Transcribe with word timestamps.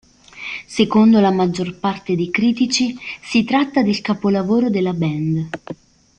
Secondo 0.65 1.19
la 1.19 1.29
maggior 1.29 1.77
parte 1.77 2.15
dei 2.15 2.31
critici, 2.31 2.97
si 3.21 3.43
tratta 3.43 3.83
del 3.83 4.01
capolavoro 4.01 4.71
della 4.71 4.93
band. 4.93 5.47